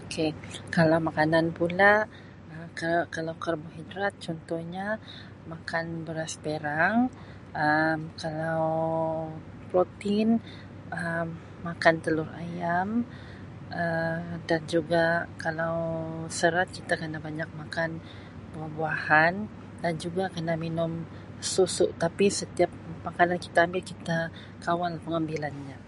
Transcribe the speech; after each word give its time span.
Ok 0.00 0.14
kalau 0.76 0.98
makanan 1.08 1.46
pula 1.58 1.92
Um 2.52 2.66
ka-kalau 2.80 3.34
karbohidrat 3.44 4.14
contohnya 4.24 4.86
makan 5.52 5.84
beras 6.06 6.34
perang 6.44 6.94
Um 7.64 8.00
kalau 8.22 8.60
protein 9.70 10.28
Um 11.00 11.26
makan 11.68 11.94
telur 12.04 12.30
ayam 12.44 12.88
Um 13.82 14.24
dan 14.48 14.60
juga 14.74 15.04
kalau 15.44 15.76
serat 16.38 16.68
kita 16.78 16.92
kena 17.00 17.18
banyak 17.28 17.50
makan 17.62 17.90
buah-buahan 18.52 19.34
dan 19.82 19.92
juga 20.04 20.24
kena 20.34 20.54
minum 20.64 20.92
susu 21.54 21.86
tapi 22.04 22.24
setiap 22.40 22.70
makanan 23.06 23.38
kita 23.46 23.58
ambil 23.66 23.82
kita 23.90 24.18
kawal 24.64 24.92
pengambilan 25.06 25.54
nya. 25.66 25.78